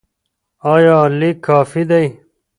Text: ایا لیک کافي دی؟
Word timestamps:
ایا 0.73 0.99
لیک 1.19 1.37
کافي 1.47 1.83
دی؟ 1.89 2.05